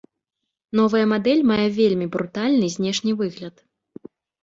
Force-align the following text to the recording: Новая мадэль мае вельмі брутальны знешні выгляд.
Новая 0.79 1.01
мадэль 1.11 1.45
мае 1.51 1.67
вельмі 1.77 2.09
брутальны 2.17 2.67
знешні 2.79 3.11
выгляд. 3.25 3.55